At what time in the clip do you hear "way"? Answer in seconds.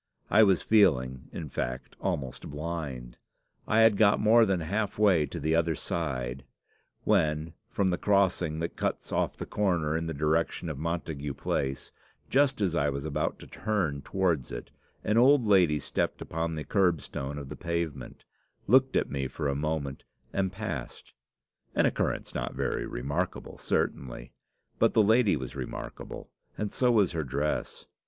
4.97-5.27